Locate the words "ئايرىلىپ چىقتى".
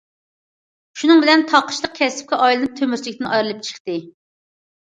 3.35-4.01